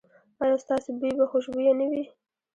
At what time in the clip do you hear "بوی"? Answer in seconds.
0.99-1.11